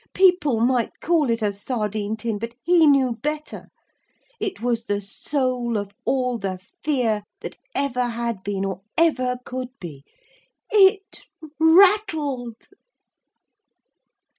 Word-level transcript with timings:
People 0.15 0.61
might 0.61 0.99
call 0.99 1.29
it 1.29 1.43
a 1.43 1.53
sardine 1.53 2.17
tin, 2.17 2.39
but 2.39 2.55
he 2.63 2.87
knew 2.87 3.17
better. 3.21 3.67
It 4.39 4.59
was 4.59 4.85
the 4.85 4.99
soul 4.99 5.77
of 5.77 5.91
all 6.05 6.39
the 6.39 6.57
fear 6.83 7.21
that 7.41 7.57
ever 7.75 8.07
had 8.07 8.41
been 8.43 8.65
or 8.65 8.81
ever 8.97 9.37
could 9.45 9.69
be. 9.79 10.03
_It 10.73 11.19
rattled. 11.59 12.57